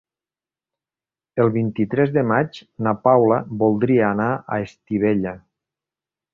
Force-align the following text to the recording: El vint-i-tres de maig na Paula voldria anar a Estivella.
El 1.43 1.51
vint-i-tres 1.57 2.15
de 2.15 2.23
maig 2.31 2.59
na 2.87 2.95
Paula 3.05 3.39
voldria 3.63 4.09
anar 4.11 4.33
a 4.33 4.61
Estivella. 4.67 5.39